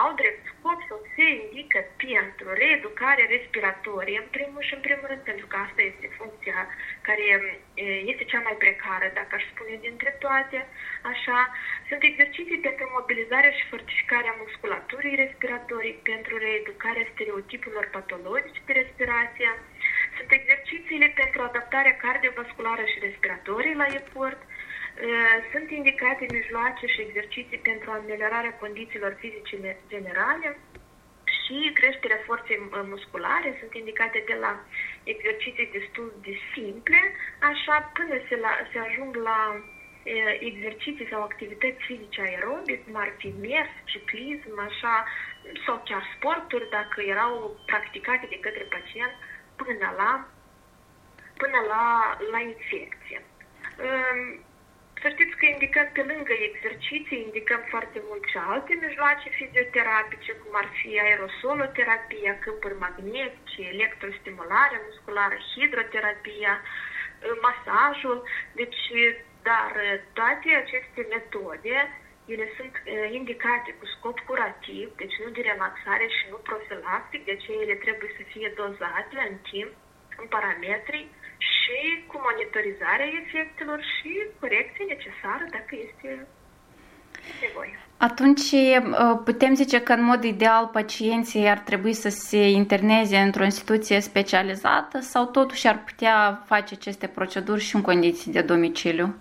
au 0.03 0.11
drept 0.19 0.41
scop 0.51 0.79
sau 0.89 0.99
se 1.15 1.25
indică 1.41 1.79
pentru 2.05 2.47
reeducare 2.61 3.23
respiratorie, 3.35 4.17
în 4.23 4.29
primul 4.37 4.61
și 4.67 4.73
în 4.77 4.83
primul 4.87 5.07
rând, 5.11 5.23
pentru 5.31 5.45
că 5.47 5.55
asta 5.65 5.81
este 5.91 6.07
funcția 6.19 6.59
care 7.07 7.23
este 8.11 8.23
cea 8.31 8.41
mai 8.47 8.55
precară, 8.63 9.07
dacă 9.19 9.31
aș 9.35 9.45
spune, 9.51 9.75
dintre 9.87 10.11
toate, 10.23 10.57
așa. 11.11 11.39
Sunt 11.89 12.01
exerciții 12.03 12.65
pentru 12.67 12.85
mobilizarea 12.97 13.53
și 13.57 13.69
fortificarea 13.73 14.39
musculaturii 14.43 15.21
respiratorii, 15.23 15.99
pentru 16.11 16.33
reeducarea 16.37 17.09
stereotipurilor 17.13 17.87
patologice 17.97 18.61
de 18.65 18.73
respirație, 18.81 19.49
sunt 20.29 20.41
exercițiile 20.41 21.11
pentru 21.21 21.41
adaptarea 21.41 21.95
cardiovasculară 22.05 22.83
și 22.91 23.05
respiratorie 23.07 23.75
la 23.75 23.87
efort, 23.99 24.41
sunt 25.51 25.67
indicate 25.71 26.25
mijloace 26.37 26.85
și 26.93 27.01
exerciții 27.01 27.65
pentru 27.69 27.91
ameliorarea 27.91 28.59
condițiilor 28.63 29.13
fizice 29.19 29.77
generale 29.93 30.57
și 31.39 31.71
creșterea 31.79 32.23
forței 32.25 32.59
musculare. 32.93 33.57
Sunt 33.59 33.73
indicate 33.73 34.23
de 34.25 34.35
la 34.45 34.53
exerciții 35.03 35.75
destul 35.77 36.13
de 36.21 36.33
simple, 36.53 36.99
așa 37.51 37.75
până 37.97 38.15
se, 38.27 38.35
la, 38.35 38.51
se 38.71 38.79
ajung 38.79 39.15
la 39.15 39.39
exerciții 40.39 41.07
sau 41.11 41.21
activități 41.23 41.85
fizice 41.89 42.21
aerobice, 42.21 42.79
cum 42.83 42.95
ar 42.95 43.11
fi 43.17 43.33
mers, 43.47 43.71
ciclism, 43.83 44.59
așa, 44.69 45.05
sau 45.65 45.81
chiar 45.85 46.03
sporturi, 46.15 46.69
dacă 46.69 47.01
erau 47.01 47.59
practicate 47.65 48.25
de 48.29 48.39
către 48.39 48.63
pacient, 48.75 49.13
până 49.61 49.87
la, 50.01 50.11
până 51.41 51.59
la, 51.71 51.85
la 52.31 52.39
infecție. 52.39 53.19
Să 55.01 55.07
știți 55.09 55.35
că 55.39 55.45
indicăm 55.45 55.87
pe 55.93 56.03
lângă 56.11 56.33
exerciții, 56.49 57.25
indicăm 57.27 57.61
foarte 57.73 57.99
mult 58.07 58.23
și 58.31 58.37
alte 58.37 58.73
mijloace 58.85 59.29
fizioterapice, 59.29 60.31
cum 60.41 60.51
ar 60.61 60.67
fi 60.79 60.99
aerosoloterapia, 60.99 62.33
câmpuri 62.43 62.81
magnetice, 62.85 63.61
electrostimulare 63.75 64.77
musculară, 64.87 65.37
hidroterapia, 65.51 66.53
masajul. 67.47 68.17
Deci, 68.59 68.83
dar 69.49 69.71
toate 70.13 70.49
aceste 70.63 71.01
metode, 71.15 71.75
ele 72.33 72.47
sunt 72.57 72.73
indicate 73.19 73.69
cu 73.79 73.85
scop 73.95 74.17
curativ, 74.29 74.85
deci 75.01 75.15
nu 75.23 75.29
de 75.35 75.41
relaxare 75.51 76.07
și 76.17 76.23
nu 76.31 76.37
profilactic, 76.49 77.21
de 77.25 77.33
aceea 77.37 77.63
ele 77.65 77.77
trebuie 77.85 78.11
să 78.17 78.23
fie 78.33 78.49
dozate 78.61 79.15
în 79.29 79.35
timp, 79.51 79.71
în 80.21 80.25
parametri 80.35 81.01
și 81.53 81.79
cu 82.09 82.15
monitorizarea 82.27 83.09
efectelor 83.21 83.79
și 83.93 84.11
corecție 84.39 84.85
necesară 84.93 85.45
dacă 85.57 85.73
este 85.87 86.09
nevoie. 87.45 87.75
Atunci 87.97 88.49
putem 89.23 89.53
zice 89.55 89.81
că 89.81 89.93
în 89.93 90.03
mod 90.03 90.23
ideal 90.23 90.69
pacienții 90.73 91.47
ar 91.47 91.59
trebui 91.59 91.93
să 91.93 92.09
se 92.09 92.49
interneze 92.49 93.17
într-o 93.17 93.43
instituție 93.43 93.99
specializată 93.99 94.99
sau 94.99 95.25
totuși 95.25 95.67
ar 95.67 95.83
putea 95.83 96.43
face 96.45 96.73
aceste 96.73 97.07
proceduri 97.07 97.61
și 97.61 97.75
în 97.75 97.81
condiții 97.81 98.31
de 98.31 98.41
domiciliu? 98.41 99.15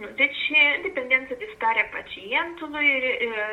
Deci, 0.00 0.42
în 0.76 0.82
dependență 0.82 1.34
de 1.38 1.52
starea 1.56 1.86
pacientului, 1.96 2.88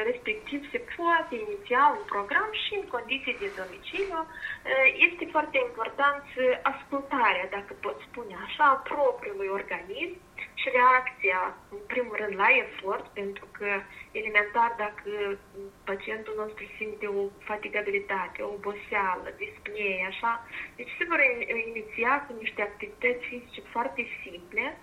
respectiv 0.09 0.59
se 0.71 0.79
poate 0.95 1.35
iniția 1.35 1.83
un 1.97 2.05
program 2.13 2.49
și 2.63 2.73
în 2.81 2.87
condiții 2.95 3.39
de 3.43 3.49
domiciliu. 3.61 4.21
Este 5.07 5.25
foarte 5.35 5.57
important 5.67 6.23
ascultarea, 6.73 7.47
dacă 7.57 7.73
pot 7.85 7.97
spune 8.07 8.35
așa, 8.45 8.65
a 8.69 8.83
propriului 8.91 9.47
organism 9.59 10.17
și 10.61 10.67
reacția, 10.79 11.41
în 11.75 11.81
primul 11.93 12.15
rând, 12.21 12.35
la 12.43 12.49
efort, 12.63 13.05
pentru 13.21 13.47
că, 13.57 13.69
elementar, 14.11 14.75
dacă 14.77 15.09
pacientul 15.89 16.33
nostru 16.37 16.63
simte 16.77 17.05
o 17.19 17.21
fatigabilitate, 17.49 18.41
o 18.41 18.53
oboseală, 18.57 19.27
dispnee, 19.37 20.05
așa, 20.11 20.47
deci 20.75 20.91
se 20.97 21.03
vor 21.09 21.19
iniția 21.67 22.13
cu 22.25 22.31
niște 22.39 22.61
activități 22.61 23.25
fizice 23.25 23.61
foarte 23.61 24.01
simple, 24.23 24.77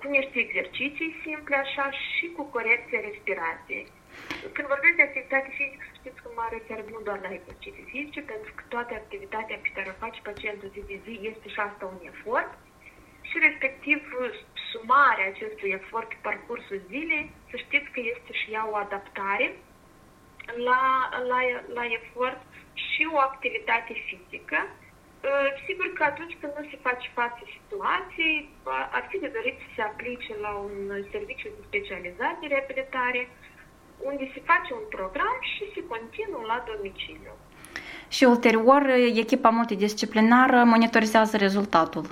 cu 0.00 0.06
niște 0.16 0.38
exerciții 0.38 1.16
simple 1.24 1.56
așa 1.56 1.86
și 1.90 2.26
cu 2.36 2.42
corecție 2.56 2.98
respirației. 3.08 3.86
Când 4.54 4.66
vorbesc 4.74 4.96
de 4.96 5.06
activitate 5.08 5.48
fizică, 5.58 5.84
să 5.88 5.98
știți 6.00 6.22
că 6.22 6.28
mă 6.38 6.46
refer 6.56 6.78
nu 6.92 7.00
doar 7.08 7.20
la 7.26 7.32
exerciții 7.38 7.90
fizice, 7.92 8.20
pentru 8.32 8.50
că 8.56 8.62
toată 8.74 8.92
activitatea 8.94 9.58
pe 9.62 9.70
care 9.74 9.88
o 9.90 10.00
face 10.04 10.20
pacientul 10.28 10.72
zi 10.74 10.82
de 10.90 10.98
zi 11.04 11.14
este 11.30 11.46
și 11.54 11.60
asta 11.60 11.84
un 11.94 12.00
efort 12.12 12.50
și 13.28 13.36
respectiv 13.46 14.00
sumarea 14.70 15.26
acestui 15.32 15.70
efort 15.78 16.08
pe 16.08 16.18
parcursul 16.28 16.80
zilei, 16.92 17.30
să 17.50 17.56
știți 17.56 17.90
că 17.94 18.00
este 18.14 18.32
și 18.40 18.52
ea 18.52 18.64
o 18.72 18.76
adaptare 18.76 19.46
la, 20.68 20.82
la, 21.30 21.40
la 21.78 21.84
efort 21.98 22.40
și 22.74 23.02
o 23.12 23.18
activitate 23.18 23.92
fizică 24.08 24.58
Ă, 24.66 24.85
sigur 25.66 25.88
că 25.96 26.02
atunci 26.04 26.36
când 26.40 26.52
nu 26.58 26.64
se 26.70 26.78
face 26.88 27.06
față 27.20 27.42
situației, 27.56 28.38
ar 28.96 29.04
fi 29.10 29.16
de 29.18 29.30
dorit 29.36 29.56
să 29.62 29.68
se 29.74 29.82
aplice 29.82 30.32
la 30.46 30.52
un 30.66 30.74
serviciu 31.12 31.48
de 31.54 31.62
specializat 31.68 32.34
de 32.40 32.46
reabilitare, 32.46 33.22
unde 34.10 34.24
se 34.34 34.40
face 34.50 34.70
un 34.80 34.86
program 34.96 35.38
și 35.52 35.72
se 35.74 35.82
continuă 35.92 36.42
la 36.52 36.58
domiciliu. 36.70 37.34
Și 38.16 38.24
ulterior, 38.24 38.82
echipa 39.24 39.50
multidisciplinară 39.58 40.58
monitorizează 40.64 41.36
rezultatul. 41.36 42.06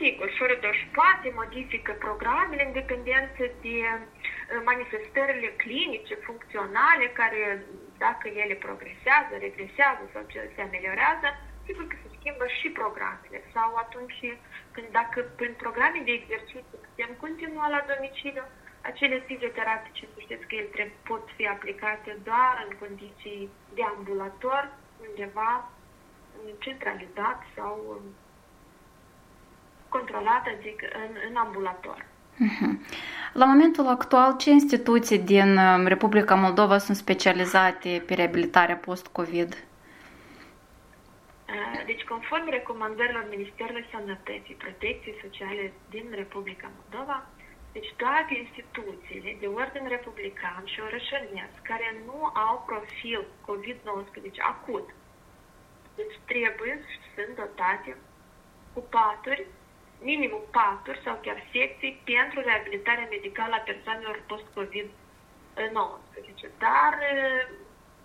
Sigur, 0.00 0.28
fără 0.40 0.54
doar 0.62 0.76
poate 0.98 1.28
modifică 1.40 1.92
programele 2.06 2.62
în 2.66 2.72
dependență 2.80 3.42
de 3.64 3.76
ă, 3.92 3.94
manifestările 4.70 5.50
clinice, 5.62 6.14
funcționale, 6.28 7.06
care 7.20 7.40
dacă 8.06 8.26
ele 8.42 8.56
progresează, 8.66 9.32
regresează 9.46 10.02
sau 10.12 10.22
se 10.54 10.60
ameliorează, 10.66 11.28
sigur 11.66 11.84
că 11.90 11.96
se 12.02 12.07
schimbă 12.38 12.46
și 12.60 12.68
programele. 12.80 13.38
Sau 13.56 13.68
atunci 13.84 14.20
când 14.74 14.86
dacă 14.98 15.18
prin 15.38 15.54
programe 15.64 16.00
de 16.04 16.12
exerciții 16.20 16.82
putem 16.86 17.10
continua 17.24 17.66
la 17.76 17.80
domiciliu, 17.92 18.44
acele 18.90 19.16
fizioterapice, 19.28 20.02
să 20.12 20.18
știți 20.24 20.46
că 20.48 20.54
ele 20.54 20.70
trebuie, 20.74 21.00
pot 21.10 21.24
fi 21.36 21.44
aplicate 21.56 22.10
doar 22.28 22.54
în 22.66 22.72
condiții 22.82 23.50
de 23.76 23.82
ambulator, 23.94 24.62
undeva 25.08 25.50
centralizat 26.64 27.38
sau 27.56 27.74
controlat, 29.94 30.44
adică 30.54 30.86
în, 31.04 31.12
în 31.28 31.34
ambulator. 31.44 31.98
Mhm. 32.36 32.70
La 33.32 33.44
momentul 33.44 33.86
actual, 33.86 34.36
ce 34.36 34.50
instituții 34.50 35.18
din 35.18 35.50
um, 35.56 35.86
Republica 35.86 36.34
Moldova 36.34 36.78
sunt 36.78 36.96
specializate 36.96 38.02
pe 38.06 38.14
reabilitarea 38.14 38.76
post-COVID? 38.76 39.50
Deci, 41.86 42.04
conform 42.04 42.50
recomandărilor 42.50 43.26
Ministerului 43.28 43.86
Sănătății, 43.90 44.54
Protecției 44.54 45.20
Sociale 45.22 45.72
din 45.88 46.06
Republica 46.10 46.70
Moldova, 46.78 47.26
deci 47.72 47.92
toate 47.96 48.34
instituțiile 48.44 49.36
de 49.40 49.46
ordin 49.46 49.88
republican 49.88 50.62
și 50.64 50.80
orășănesc 50.80 51.54
care 51.62 52.02
nu 52.06 52.30
au 52.48 52.64
profil 52.66 53.26
COVID-19 53.48 53.80
acut, 54.54 54.88
deci 55.94 56.18
trebuie 56.24 56.84
să 56.86 56.92
sunt 57.14 57.36
dotate 57.36 57.96
cu 58.72 58.80
paturi, 58.80 59.46
minimum 60.00 60.42
paturi 60.50 61.00
sau 61.04 61.18
chiar 61.22 61.42
secții 61.52 62.02
pentru 62.04 62.40
reabilitarea 62.40 63.06
medicală 63.10 63.54
a 63.54 63.68
persoanelor 63.70 64.22
post-COVID-19. 64.26 66.48
Dar 66.58 66.98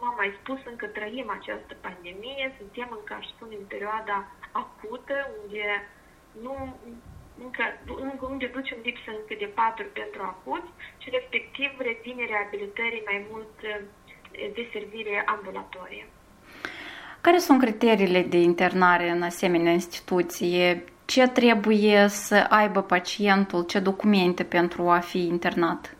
v-am 0.03 0.17
mai 0.21 0.31
spus, 0.39 0.59
încă 0.71 0.85
trăim 0.97 1.27
această 1.39 1.73
pandemie, 1.85 2.45
suntem 2.59 2.87
încă, 2.97 3.13
aș 3.19 3.25
spune, 3.33 3.53
în 3.61 3.67
perioada 3.73 4.17
acută, 4.63 5.15
unde 5.39 5.65
nu 6.45 6.53
încă, 7.43 7.63
unde 8.31 8.47
ducem 8.57 8.77
lipsă 8.87 9.09
încă 9.19 9.33
de 9.43 9.49
patru 9.61 9.85
pentru 9.99 10.21
acut 10.33 10.65
și 11.01 11.07
respectiv 11.17 11.69
revine 11.89 12.23
reabilitării 12.33 13.07
mai 13.09 13.19
mult 13.31 13.55
de 14.57 14.63
servire 14.73 15.15
ambulatorie. 15.35 16.05
Care 17.21 17.37
sunt 17.37 17.59
criteriile 17.59 18.21
de 18.21 18.37
internare 18.37 19.09
în 19.09 19.21
asemenea 19.21 19.71
instituție? 19.71 20.83
Ce 21.05 21.27
trebuie 21.27 22.07
să 22.07 22.45
aibă 22.49 22.81
pacientul? 22.81 23.63
Ce 23.65 23.79
documente 23.79 24.43
pentru 24.43 24.89
a 24.89 24.99
fi 24.99 25.25
internat? 25.25 25.95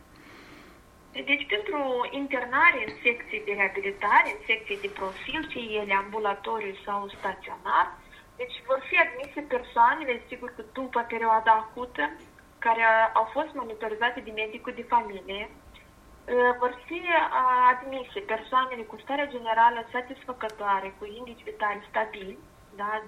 Deci 1.22 1.46
pentru 1.46 2.08
internare 2.10 2.78
în 2.86 2.92
secții 3.02 3.44
de 3.44 3.52
reabilitare, 3.52 4.28
în 4.34 4.40
secții 4.46 4.80
de 4.84 4.90
profil, 5.00 5.40
fie 5.48 5.66
ele 5.80 5.94
ambulatoriu 5.94 6.74
sau 6.84 7.08
staționar, 7.08 7.86
deci 8.36 8.56
vor 8.66 8.80
fi 8.88 8.96
admise 8.98 9.40
persoanele, 9.54 10.22
sigur 10.28 10.48
că 10.56 10.62
după 10.72 11.00
perioada 11.12 11.52
acută, 11.52 12.04
care 12.58 12.84
au 13.12 13.26
fost 13.36 13.52
monitorizate 13.52 14.20
de 14.20 14.30
medicul 14.30 14.72
de 14.76 14.90
familie, 14.94 15.50
ă, 16.28 16.56
vor 16.58 16.82
fi 16.86 17.00
admise 17.72 18.20
persoanele 18.20 18.82
cu 18.82 18.96
stare 19.02 19.28
generală 19.30 19.88
satisfăcătoare, 19.92 20.94
cu 20.98 21.04
indici 21.04 21.42
vitali 21.50 21.86
stabili, 21.90 22.38
da, 22.76 23.02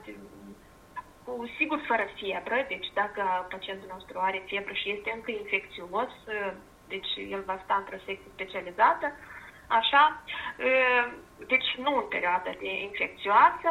cu 1.25 1.51
sigur 1.59 1.81
fără 1.87 2.07
febră, 2.19 2.65
deci 2.69 2.89
dacă 2.95 3.23
pacientul 3.51 3.89
nostru 3.93 4.19
are 4.19 4.45
febră 4.51 4.73
și 4.73 4.91
este 4.91 5.13
încă 5.15 5.31
infecțios, 5.31 6.13
deci 6.89 7.11
el 7.31 7.43
va 7.47 7.61
sta 7.65 7.75
într-o 7.75 7.97
secție 7.97 8.31
specializată, 8.35 9.13
așa, 9.67 10.23
deci 11.47 11.69
nu 11.77 11.97
în 11.97 12.09
perioada 12.09 12.51
de 12.59 12.81
infecțioasă, 12.81 13.69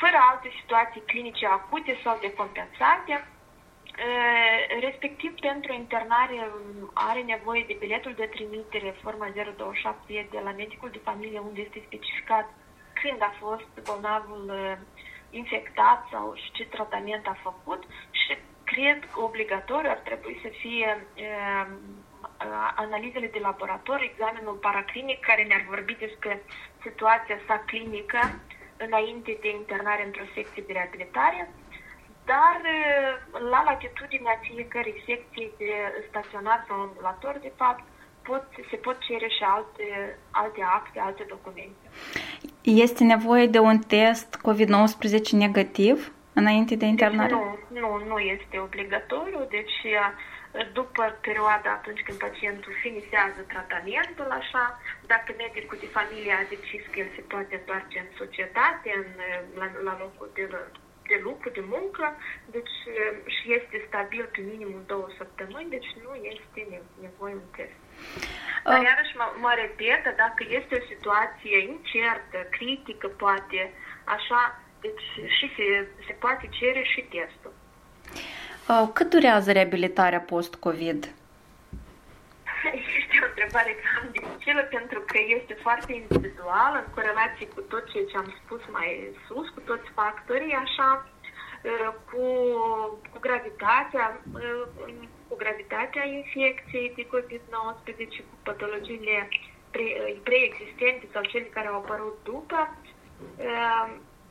fără 0.00 0.16
alte 0.30 0.50
situații 0.60 1.02
clinice 1.06 1.46
acute 1.46 1.98
sau 2.02 2.18
decompensate, 2.20 3.26
respectiv 4.80 5.34
pentru 5.40 5.72
internare 5.72 6.50
are 6.94 7.20
nevoie 7.20 7.64
de 7.66 7.76
biletul 7.78 8.14
de 8.14 8.26
trimitere 8.26 8.94
forma 9.02 9.28
027 9.56 10.28
de 10.30 10.40
la 10.44 10.50
medicul 10.50 10.90
de 10.90 11.00
familie 11.04 11.38
unde 11.38 11.60
este 11.60 11.82
specificat 11.86 12.46
când 13.02 13.22
a 13.22 13.34
fost 13.38 13.68
bolnavul 13.84 14.52
infectat 15.30 16.06
sau 16.10 16.34
și 16.34 16.50
ce 16.52 16.64
tratament 16.64 17.26
a 17.26 17.36
făcut 17.42 17.84
și 18.10 18.36
cred 18.64 19.08
că 19.12 19.20
obligatoriu 19.20 19.90
ar 19.90 19.96
trebui 19.96 20.38
să 20.42 20.48
fie 20.48 21.06
analizele 22.76 23.26
de 23.26 23.38
laborator, 23.38 24.00
examenul 24.00 24.54
paraclinic 24.54 25.20
care 25.20 25.42
ne-ar 25.42 25.64
vorbi 25.68 25.94
despre 25.94 26.42
situația 26.82 27.38
sa 27.46 27.62
clinică 27.66 28.20
înainte 28.76 29.38
de 29.40 29.50
internare 29.50 30.02
într-o 30.04 30.32
secție 30.34 30.62
de 30.66 30.72
reabilitare, 30.72 31.50
dar 32.24 32.60
la 33.50 33.62
latitudinea 33.70 34.38
fiecărei 34.42 35.02
secții 35.06 35.50
de 35.58 35.72
staționar 36.08 36.64
sau 36.68 36.80
ambulator, 36.80 37.38
de 37.42 37.52
fapt, 37.56 37.84
pot, 38.22 38.44
se 38.70 38.76
pot 38.76 38.98
cere 38.98 39.28
și 39.28 39.42
alte, 39.42 40.18
alte 40.30 40.62
acte, 40.62 40.98
alte 41.00 41.24
documente. 41.28 41.84
Este 42.62 43.04
nevoie 43.04 43.46
de 43.46 43.58
un 43.58 43.78
test 43.78 44.28
COVID-19 44.48 45.30
negativ 45.30 46.12
înainte 46.32 46.74
de 46.74 46.86
internare? 46.86 47.34
Deci 47.34 47.80
nu, 47.80 47.98
nu, 47.98 48.04
nu 48.08 48.18
este 48.18 48.58
obligatoriu, 48.58 49.46
deci 49.50 49.78
după 50.72 51.18
perioada 51.20 51.70
atunci 51.70 52.02
când 52.02 52.18
pacientul 52.18 52.72
finisează 52.84 53.40
tratamentul, 53.46 54.28
așa, 54.40 54.80
dacă 55.06 55.34
medicul 55.36 55.78
de 55.80 55.94
familie 55.98 56.32
a 56.32 56.48
decis 56.54 56.82
că 56.90 56.98
el 56.98 57.10
se 57.14 57.20
poate 57.32 57.54
întoarce 57.54 57.98
în 57.98 58.10
societate, 58.16 58.88
în, 59.00 59.08
la, 59.60 59.66
la 59.82 59.94
locul 60.02 60.30
de, 60.34 60.44
de 61.10 61.20
lucru, 61.22 61.48
de 61.50 61.64
muncă, 61.74 62.16
deci 62.54 62.76
și 63.36 63.46
este 63.58 63.84
stabil 63.88 64.28
pe 64.32 64.40
minimum 64.52 64.82
două 64.86 65.08
săptămâni, 65.16 65.74
deci 65.76 65.90
nu 66.04 66.12
este 66.14 66.60
nevoie 67.00 67.34
un 67.34 67.48
test. 67.56 67.78
Dar 68.64 68.78
uh. 68.78 68.86
iarăși 68.90 69.16
mă, 69.16 69.26
mă 69.44 69.52
repet, 69.64 70.02
dacă 70.16 70.42
este 70.48 70.72
o 70.80 70.86
situație 70.92 71.56
incertă, 71.58 72.38
critică, 72.56 73.06
poate, 73.08 73.72
așa, 74.04 74.60
deci 74.80 75.06
și 75.36 75.46
se, 75.56 75.86
se 76.06 76.12
poate 76.12 76.48
cere 76.58 76.82
și 76.82 77.00
testul. 77.00 77.54
Uh, 78.68 78.88
cât 78.92 79.10
durează 79.10 79.52
reabilitarea 79.52 80.20
post-COVID? 80.20 81.02
Este 83.00 83.16
o 83.22 83.26
întrebare 83.32 83.72
cam 83.84 84.04
dificilă 84.16 84.62
pentru 84.76 85.00
că 85.10 85.18
este 85.38 85.54
foarte 85.64 85.92
individuală 86.02 86.76
în 86.84 86.90
corelație 86.94 87.46
cu 87.54 87.60
tot 87.60 87.84
ceea 87.90 88.04
ce 88.10 88.16
am 88.16 88.30
spus 88.44 88.62
mai 88.76 88.88
sus, 89.26 89.48
cu 89.54 89.60
toți 89.60 89.88
factorii, 89.98 90.62
așa, 90.64 90.88
uh, 91.08 91.90
cu, 92.10 92.24
cu 93.12 93.18
gravitatea, 93.26 94.06
uh, 94.34 94.64
cu 95.28 95.34
gravitatea 95.42 96.04
infecției 96.06 96.92
de 96.96 97.04
COVID-19, 97.12 98.18
cu 98.30 98.36
patologiile 98.42 99.28
pre, 99.70 99.86
preexistente 100.28 101.04
sau 101.12 101.22
cele 101.22 101.48
care 101.56 101.66
au 101.68 101.78
apărut 101.82 102.16
după. 102.22 102.60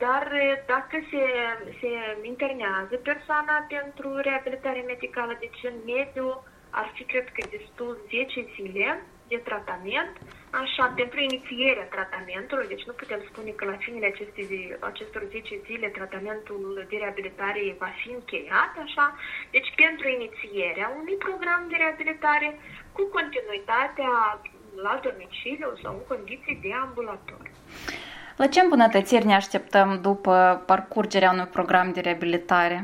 Dar 0.04 0.26
dacă 0.66 0.96
se, 1.10 1.24
se 1.80 1.90
internează 2.32 2.94
persoana 3.10 3.56
pentru 3.74 4.08
reabilitare 4.28 4.82
medicală, 4.92 5.36
deci 5.44 5.60
în 5.70 5.76
mediu 5.94 6.28
ar 6.70 6.90
fi, 6.94 7.02
cred 7.04 7.28
că, 7.36 7.42
destul 7.56 7.92
10 8.08 8.46
zile 8.54 9.02
de 9.28 9.38
tratament, 9.48 10.14
așa, 10.62 10.84
pentru 11.00 11.18
inițierea 11.20 11.92
tratamentului, 11.96 12.66
deci 12.72 12.86
nu 12.88 12.92
putem 12.92 13.20
spune 13.30 13.50
că 13.50 13.64
la 13.64 13.76
finele 13.84 14.06
acestei, 14.12 14.76
acestor 14.90 15.22
10 15.30 15.60
zile 15.68 15.88
tratamentul 15.88 16.86
de 16.90 16.96
reabilitare 16.96 17.76
va 17.78 17.90
fi 18.00 18.08
încheiat, 18.18 18.72
așa, 18.86 19.06
deci 19.50 19.70
pentru 19.82 20.06
inițierea 20.08 20.88
unui 21.00 21.16
program 21.26 21.62
de 21.70 21.76
reabilitare 21.82 22.48
cu 22.96 23.02
continuitatea 23.16 24.12
la 24.86 24.94
domiciliu 25.06 25.70
sau 25.82 25.92
în 25.94 26.04
condiții 26.12 26.60
de 26.62 26.72
ambulator. 26.84 27.42
La 28.36 28.46
ce 28.46 28.60
îmbunătățiri 28.60 29.26
ne 29.26 29.34
așteptăm 29.34 30.00
după 30.00 30.62
parcurgerea 30.66 31.30
unui 31.30 31.46
program 31.56 31.92
de 31.92 32.00
reabilitare? 32.00 32.76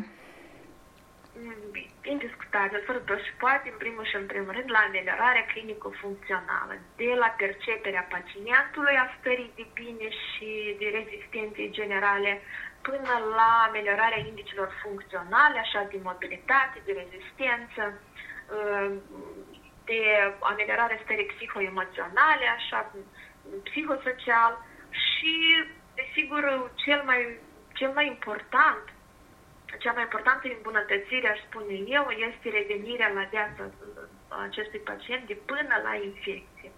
Indiscutabil, 2.15 2.83
fără 2.87 3.01
doar 3.09 3.21
și 3.27 3.33
poate, 3.43 3.67
în 3.73 3.79
primul 3.85 4.05
și 4.11 4.17
în 4.17 4.27
primul 4.33 4.53
rând, 4.57 4.71
la 4.77 4.81
ameliorarea 4.89 5.49
clinico-funcțională, 5.53 6.75
de 6.97 7.11
la 7.23 7.31
perceperea 7.43 8.09
pacientului 8.15 8.97
a 9.05 9.07
stării 9.19 9.53
de 9.59 9.67
bine 9.81 10.09
și 10.23 10.49
de 10.81 10.89
rezistențe 10.99 11.63
generale, 11.79 12.33
până 12.89 13.13
la 13.39 13.51
ameliorarea 13.69 14.25
indicilor 14.31 14.69
funcționale, 14.83 15.59
așa 15.59 15.81
de 15.93 15.99
mobilitate, 16.09 16.77
de 16.87 16.93
rezistență, 17.03 17.83
de 19.89 20.01
ameliorarea 20.53 21.03
stării 21.05 21.33
psihoemoționale, 21.33 22.47
așa, 22.59 22.79
psihosocial, 23.69 24.53
și, 25.21 25.33
desigur, 25.99 26.43
cel 26.85 27.03
mai, 27.09 27.21
cel 27.79 27.91
mai 27.99 28.07
important, 28.07 28.85
cea 29.83 29.93
mai 29.93 30.03
importantă 30.09 30.45
îmbunătățire, 30.57 31.29
aș 31.31 31.41
spune 31.49 31.75
eu, 31.97 32.05
este 32.29 32.47
revenirea 32.59 33.11
la 33.19 33.25
viața 33.35 33.63
acestui 34.47 34.81
pacient 34.91 35.27
de 35.27 35.37
până 35.51 35.75
la 35.87 35.93
infecție. 36.09 36.71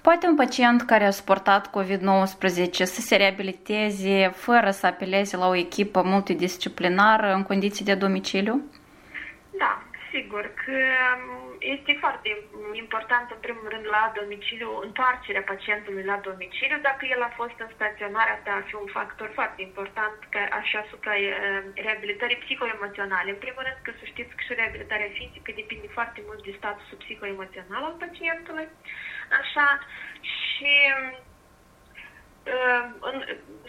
Poate 0.00 0.26
un 0.26 0.36
pacient 0.36 0.82
care 0.82 1.04
a 1.04 1.10
suportat 1.10 1.70
COVID-19 1.76 2.70
să 2.70 3.00
se 3.00 3.16
reabiliteze 3.16 4.28
fără 4.28 4.70
să 4.70 4.86
apeleze 4.86 5.36
la 5.36 5.48
o 5.48 5.54
echipă 5.54 6.02
multidisciplinară 6.02 7.32
în 7.32 7.42
condiții 7.42 7.84
de 7.84 7.94
domiciliu? 7.94 8.64
Da, 10.16 10.22
sigur 10.22 10.44
că 10.64 10.78
este 11.58 11.96
foarte 12.00 12.28
important, 12.72 13.30
în 13.30 13.40
primul 13.46 13.68
rând, 13.68 13.86
la 13.96 14.12
domiciliu, 14.20 14.70
întoarcerea 14.86 15.48
pacientului 15.52 16.04
la 16.12 16.18
domiciliu. 16.28 16.78
Dacă 16.88 17.02
el 17.14 17.22
a 17.22 17.32
fost 17.40 17.58
în 17.58 17.70
staționar, 17.74 18.28
asta 18.28 18.50
ar 18.50 18.64
fi 18.68 18.74
un 18.74 18.90
factor 18.98 19.30
foarte 19.34 19.62
important 19.62 20.18
ca 20.30 20.42
așa 20.60 20.78
asupra 20.78 21.12
reabilitării 21.74 22.42
psihoemoționale. 22.44 23.30
În 23.30 23.42
primul 23.44 23.62
rând, 23.66 23.80
că 23.82 23.90
să 23.98 24.04
știți 24.04 24.34
că 24.36 24.42
și 24.46 24.54
reabilitarea 24.54 25.16
fizică 25.18 25.50
depinde 25.60 25.88
foarte 25.96 26.20
mult 26.26 26.40
de 26.44 26.54
statusul 26.58 27.02
psihoemoțional 27.04 27.82
al 27.84 27.96
pacientului. 28.04 28.68
Așa, 29.40 29.68
și 30.40 30.72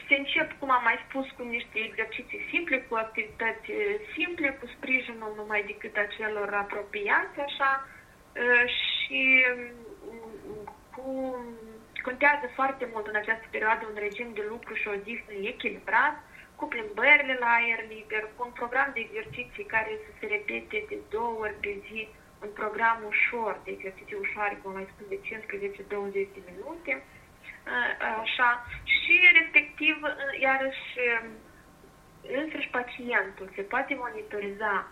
se 0.07 0.15
încep, 0.15 0.59
cum 0.59 0.71
am 0.71 0.83
mai 0.83 1.05
spus, 1.07 1.29
cu 1.29 1.43
niște 1.43 1.79
exerciții 1.79 2.47
simple, 2.49 2.77
cu 2.77 2.95
activități 2.95 3.71
simple, 4.15 4.49
cu 4.59 4.65
sprijinul 4.75 5.33
numai 5.35 5.63
decât 5.63 5.95
a 5.97 6.05
celor 6.17 6.53
apropiați, 6.53 7.39
așa, 7.39 7.87
și 8.89 9.45
cu 10.95 11.35
contează 12.07 12.45
foarte 12.59 12.85
mult 12.93 13.07
în 13.07 13.15
această 13.15 13.47
perioadă 13.51 13.83
un 13.85 13.97
regim 14.05 14.29
de 14.33 14.45
lucru 14.53 14.73
și 14.73 14.87
o 14.87 14.95
odihnă 14.97 15.33
echilibrat, 15.53 16.15
cu 16.55 16.65
plimbările 16.73 17.35
la 17.43 17.49
aer 17.59 17.81
liber, 17.93 18.23
cu 18.35 18.41
un 18.47 18.53
program 18.59 18.89
de 18.93 18.99
exerciții 18.99 19.71
care 19.75 19.91
să 20.03 20.09
se 20.19 20.25
repete 20.35 20.77
de 20.89 20.97
două 21.15 21.33
ori 21.43 21.57
pe 21.63 21.73
zi, 21.85 22.01
un 22.45 22.51
program 22.61 22.97
ușor 23.11 23.53
de 23.63 23.71
exerciții 23.71 24.21
ușoare, 24.25 24.55
cum 24.61 24.71
mai 24.73 24.87
spun, 24.91 25.05
de 25.13 25.19
15-20 25.27 26.33
de 26.35 26.41
minute, 26.51 26.93
așa, 28.21 28.65
și 28.83 29.15
respectiv, 29.39 29.95
iarăși, 30.39 30.87
însuși 32.41 32.69
pacientul 32.69 33.51
se 33.55 33.61
poate 33.61 33.93
monitoriza 33.95 34.91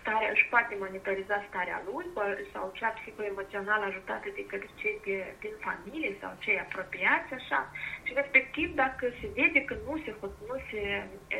starea, 0.00 0.30
își 0.30 0.46
poate 0.50 0.76
monitoriza 0.78 1.44
starea 1.48 1.82
lui 1.86 2.06
sau 2.52 2.72
cea 2.78 2.88
psihoemoțională 2.88 3.84
ajutată 3.84 4.28
de 4.34 4.46
către 4.46 4.70
cei 4.80 5.00
de, 5.04 5.34
din 5.40 5.54
familie 5.66 6.16
sau 6.20 6.32
cei 6.38 6.58
apropiați, 6.58 7.32
așa, 7.34 7.70
și 8.02 8.12
respectiv 8.14 8.74
dacă 8.74 9.04
se 9.20 9.26
vede 9.34 9.60
că 9.64 9.74
nu 9.86 9.94
se, 10.04 10.14
nu 10.48 10.56
se 10.70 10.82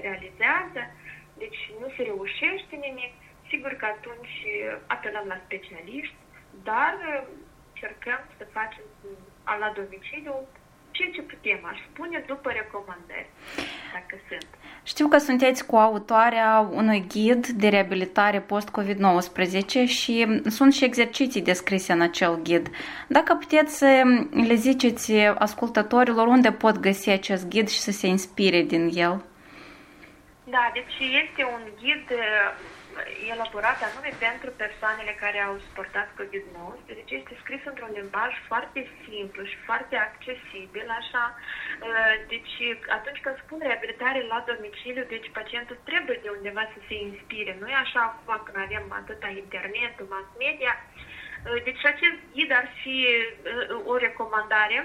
realizează, 0.06 0.82
deci 1.42 1.60
nu 1.80 1.88
se 1.96 2.02
reușește 2.02 2.74
nimic, 2.76 3.12
sigur 3.48 3.72
că 3.72 3.84
atunci 3.84 4.36
apelăm 4.86 5.26
la 5.26 5.40
specialiști, 5.44 6.16
dar 6.62 6.94
încercăm 7.72 8.20
să 8.38 8.44
facem 8.52 8.84
la 9.58 9.72
domiciliu 9.76 10.34
ceea 10.90 11.10
ce 11.14 11.22
putem, 11.22 11.60
aș 11.62 11.78
spune, 11.92 12.24
după 12.26 12.50
recomandări, 12.50 13.30
dacă 13.92 14.14
sunt. 14.28 14.46
Știu 14.82 15.08
că 15.08 15.18
sunteți 15.18 15.66
cu 15.66 15.76
autoarea 15.76 16.68
unui 16.72 17.04
ghid 17.08 17.46
de 17.46 17.68
reabilitare 17.68 18.40
post-COVID-19 18.40 19.86
și 19.86 20.40
sunt 20.46 20.72
și 20.72 20.84
exerciții 20.84 21.42
descrise 21.42 21.92
în 21.92 22.00
acel 22.00 22.40
ghid. 22.42 22.70
Dacă 23.08 23.34
puteți 23.34 23.78
să 23.78 24.02
le 24.30 24.54
ziceți 24.54 25.12
ascultătorilor 25.16 26.26
unde 26.26 26.52
pot 26.52 26.78
găsi 26.78 27.10
acest 27.10 27.48
ghid 27.48 27.68
și 27.68 27.78
să 27.78 27.90
se 27.90 28.06
inspire 28.06 28.62
din 28.62 28.90
el. 28.94 29.24
Da, 30.50 30.70
deci 30.72 30.96
este 31.24 31.42
un 31.44 31.62
ghid 31.80 32.06
elaborat 33.32 33.78
anume 33.88 34.10
pentru 34.26 34.50
persoanele 34.62 35.12
care 35.22 35.38
au 35.48 35.54
suportat 35.66 36.08
COVID-19, 36.18 36.86
deci 36.86 37.12
este 37.20 37.34
scris 37.42 37.62
într-un 37.64 37.92
limbaj 37.98 38.32
foarte 38.48 38.80
simplu 39.06 39.42
și 39.50 39.56
foarte 39.68 39.96
accesibil, 39.96 40.86
așa. 41.00 41.24
Uh, 41.34 42.14
deci 42.32 42.56
atunci 42.98 43.20
când 43.24 43.36
spun 43.44 43.58
reabilitare 43.62 44.20
la 44.32 44.38
domiciliu, 44.50 45.04
deci 45.14 45.36
pacientul 45.38 45.78
trebuie 45.90 46.18
de 46.22 46.30
undeva 46.36 46.64
să 46.74 46.78
se 46.88 46.94
inspire, 47.08 47.52
nu 47.60 47.66
e 47.68 47.84
așa 47.84 48.00
acum 48.08 48.40
când 48.44 48.58
avem 48.64 48.84
atâta 49.00 49.28
internetul, 49.42 50.06
mass 50.10 50.28
media. 50.44 50.72
Uh, 50.80 51.62
deci 51.66 51.84
acest 51.92 52.18
ghid 52.34 52.50
ar 52.60 52.68
fi 52.80 52.96
uh, 53.08 53.90
o 53.92 53.96
recomandare 54.06 54.78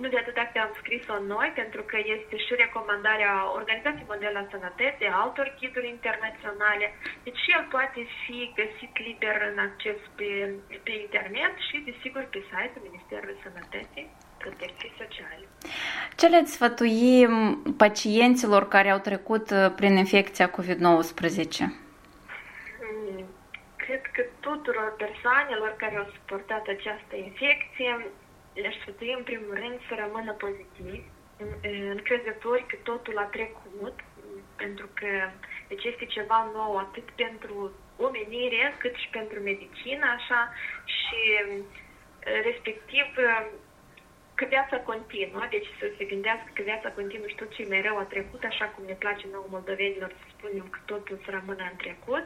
nu 0.00 0.08
de 0.08 0.18
atât 0.18 0.34
că 0.34 0.58
am 0.66 0.72
scris-o 0.80 1.16
noi, 1.34 1.48
pentru 1.60 1.82
că 1.90 1.96
este 2.16 2.36
și 2.44 2.52
recomandarea 2.64 3.32
Organizației 3.60 4.10
Mondiale 4.12 4.38
a 4.42 4.52
Sănătății, 4.54 5.16
altor 5.22 5.46
ghiduri 5.58 5.92
internaționale. 5.96 6.86
Deci 7.24 7.40
și 7.44 7.54
el 7.56 7.64
poate 7.74 8.00
fi 8.22 8.38
găsit 8.60 8.92
liber 9.06 9.36
în 9.50 9.58
acces 9.68 9.98
pe, 10.18 10.28
pe 10.86 10.92
internet 11.04 11.54
și, 11.66 11.76
desigur, 11.90 12.22
pe 12.32 12.40
site-ul 12.50 12.86
Ministerului 12.88 13.42
Sănătății. 13.46 14.06
Protecției 14.44 14.92
Sociale. 15.02 15.44
Ce 16.16 16.26
le 16.28 16.44
sfătui 16.44 17.28
pacienților 17.76 18.68
care 18.68 18.90
au 18.90 18.98
trecut 18.98 19.50
uh, 19.50 19.72
prin 19.76 19.96
infecția 19.96 20.50
COVID-19? 20.50 21.56
Hmm, 22.80 23.24
cred 23.76 24.02
că 24.14 24.22
tuturor 24.40 24.94
persoanelor 25.04 25.74
care 25.76 25.96
au 25.96 26.08
suportat 26.14 26.64
această 26.76 27.16
infecție 27.16 27.90
le-aș 28.54 28.76
sfătui 28.80 29.14
în 29.18 29.22
primul 29.22 29.54
rând 29.54 29.80
să 29.88 29.94
rămână 29.94 30.32
pozitiv, 30.32 31.04
încrezători 31.90 32.66
că 32.66 32.76
totul 32.82 33.18
a 33.18 33.22
trecut, 33.22 33.96
pentru 34.56 34.88
că 34.94 35.30
deci 35.68 35.84
este 35.84 36.04
ceva 36.04 36.50
nou 36.54 36.76
atât 36.76 37.10
pentru 37.10 37.72
omenire 37.96 38.74
cât 38.78 38.94
și 38.94 39.08
pentru 39.08 39.40
medicină, 39.40 40.06
așa, 40.16 40.52
și 40.84 41.20
respectiv 42.42 43.04
că 44.40 44.44
viața 44.48 44.78
continuă, 44.90 45.42
deci 45.50 45.68
să 45.78 45.86
se 45.96 46.04
gândească 46.04 46.48
că 46.52 46.62
viața 46.62 46.88
continuă 46.98 47.26
și 47.28 47.40
tot 47.40 47.50
ce 47.54 47.62
mereu 47.74 47.96
a 47.98 48.02
trecut, 48.14 48.42
așa 48.44 48.64
cum 48.64 48.84
ne 48.86 49.02
place 49.04 49.26
nouă 49.32 49.46
moldovenilor 49.48 50.10
să 50.20 50.26
spunem 50.36 50.66
că 50.70 50.78
totul 50.84 51.20
să 51.24 51.30
rămână 51.30 51.62
în 51.70 51.76
trecut. 51.76 52.24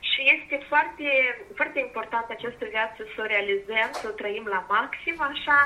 Și 0.00 0.20
este 0.36 0.56
foarte, 0.68 1.08
foarte 1.54 1.78
important 1.80 2.26
această 2.30 2.64
viață 2.74 3.00
să 3.14 3.18
o 3.22 3.30
realizăm, 3.34 3.88
să 4.00 4.06
o 4.08 4.18
trăim 4.20 4.46
la 4.54 4.64
maxim, 4.68 5.16
așa, 5.30 5.60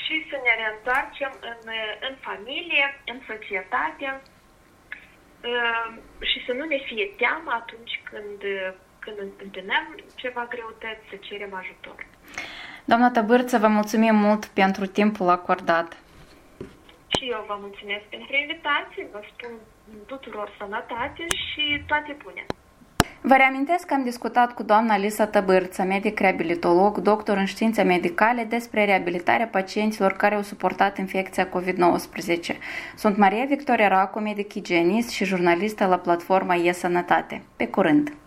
și 0.00 0.26
să 0.30 0.36
ne 0.44 0.52
reîntoarcem 0.60 1.32
în, 1.50 1.60
în 2.08 2.14
familie, 2.28 2.84
în 3.12 3.18
societate 3.30 4.06
uh, 4.20 5.88
și 6.30 6.38
să 6.46 6.52
nu 6.52 6.64
ne 6.64 6.78
fie 6.88 7.06
teamă 7.20 7.50
atunci 7.60 7.94
când, 8.10 8.40
când 8.98 9.16
întâlnim 9.44 9.84
ceva 10.14 10.46
greutăți, 10.52 11.08
să 11.10 11.16
cerem 11.20 11.54
ajutor. 11.54 12.06
Doamna 12.84 13.10
Tăbârță, 13.10 13.58
vă 13.58 13.66
mulțumim 13.66 14.14
mult 14.14 14.44
pentru 14.44 14.86
timpul 14.86 15.28
acordat. 15.28 15.96
Și 17.14 17.24
eu 17.30 17.44
vă 17.46 17.56
mulțumesc 17.60 18.04
pentru 18.04 18.36
invitație, 18.36 19.08
vă 19.12 19.20
spun 19.30 19.50
tuturor 20.06 20.54
sănătate 20.58 21.24
și 21.46 21.82
toate 21.86 22.16
bune. 22.22 22.46
Vă 23.22 23.34
reamintesc 23.36 23.86
că 23.86 23.94
am 23.94 24.02
discutat 24.02 24.52
cu 24.52 24.62
doamna 24.62 24.96
Lisa 24.96 25.26
Tăbârță, 25.26 25.82
medic 25.82 26.18
reabilitolog, 26.18 26.98
doctor 26.98 27.36
în 27.36 27.44
științe 27.44 27.82
medicale, 27.82 28.44
despre 28.44 28.84
reabilitarea 28.84 29.46
pacienților 29.46 30.12
care 30.12 30.34
au 30.34 30.42
suportat 30.42 30.98
infecția 30.98 31.48
COVID-19. 31.48 32.56
Sunt 32.96 33.16
Maria 33.16 33.44
Victoria 33.44 33.88
Racu, 33.88 34.18
medic 34.18 34.54
igienist 34.54 35.08
și 35.08 35.24
jurnalistă 35.24 35.86
la 35.86 35.96
platforma 35.96 36.54
e 36.54 36.72
Sănătate. 36.72 37.42
Pe 37.56 37.66
curând! 37.66 38.19